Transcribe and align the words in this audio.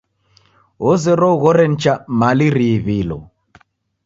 Ozerwa 0.89 1.27
ughore 1.35 1.65
nicha 1.71 1.93
mali 2.19 2.47
riiw'ilo. 2.57 3.17